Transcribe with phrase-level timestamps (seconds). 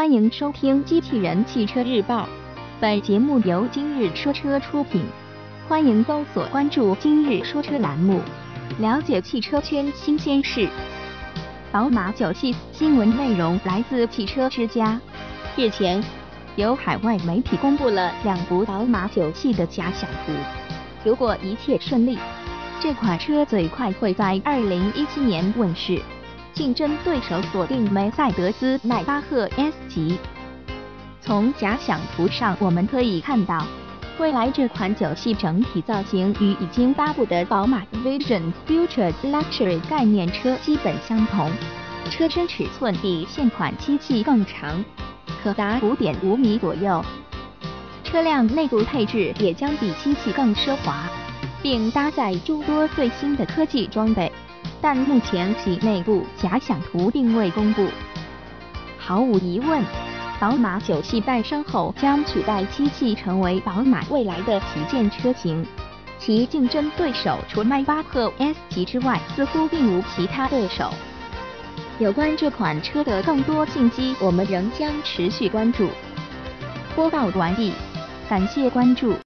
[0.00, 2.22] 欢迎收听《机器人汽车日报》，
[2.80, 5.04] 本节目由今日说车出品。
[5.68, 8.18] 欢迎搜索关注“今日说车”栏目，
[8.78, 10.66] 了解汽车圈新鲜事。
[11.70, 14.98] 宝马九系新闻内容来自汽车之家。
[15.54, 16.02] 日前，
[16.56, 20.32] 有海外媒体公布了两部宝马九系的假想图。
[21.04, 22.18] 如果一切顺利，
[22.80, 26.00] 这款车最快会在二零一七年问世。
[26.60, 30.18] 竞争对手锁定梅赛德斯迈巴赫 S 级。
[31.22, 33.66] 从假想图上我们可以看到，
[34.18, 41.50] 未来这款九系整体造型与已经发布的宝马 Vision Future Luxury 概念车基本相同，
[42.10, 44.84] 车身尺寸比现款七系更长，
[45.42, 47.02] 可达五点五米左右。
[48.04, 51.08] 车辆内部配置也将比七系更奢华，
[51.62, 54.30] 并搭载诸多最新的科技装备。
[54.80, 57.86] 但目前其内部假想图并未公布。
[58.98, 59.84] 毫无疑问，
[60.38, 65.66] 宝马九系诞生后将取代七系成为宝马未来的旗舰车型。
[66.18, 70.90] 其竞争对手除迈巴赫 S 级之外，似乎并无其他对手。
[71.98, 75.88] 有关这款车的更多信息，我们仍将持续关注。
[76.94, 77.72] 播报完毕，
[78.28, 79.14] 感谢关注。